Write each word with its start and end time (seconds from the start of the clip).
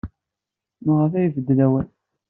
Maɣef 0.85 1.13
ay 1.13 1.25
ibeddel 1.27 1.59
awal? 1.65 1.87